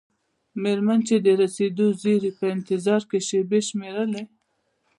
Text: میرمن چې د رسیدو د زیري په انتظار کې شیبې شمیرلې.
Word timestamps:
میرمن 0.61 0.99
چې 1.07 1.15
د 1.25 1.27
رسیدو 1.41 1.87
د 1.93 1.97
زیري 2.01 2.31
په 2.39 2.45
انتظار 2.55 3.01
کې 3.09 3.19
شیبې 3.27 3.59
شمیرلې. 3.69 4.23